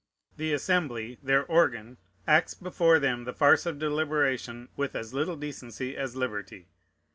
The 0.35 0.51
Assembly, 0.51 1.19
their 1.21 1.45
organ, 1.45 1.97
acts 2.25 2.55
before 2.55 2.97
them 2.97 3.25
the 3.25 3.33
farce 3.35 3.67
of 3.67 3.77
deliberation 3.77 4.69
with 4.75 4.95
as 4.95 5.13
little 5.13 5.35
decency 5.35 5.95
as 5.95 6.15
liberty. 6.15 6.65